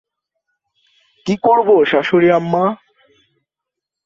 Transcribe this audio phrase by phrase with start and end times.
[1.25, 2.65] কী করবো শাশুড়ি আম্মা?